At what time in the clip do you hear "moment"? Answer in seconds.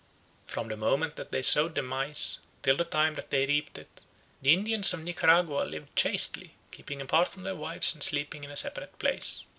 0.77-1.15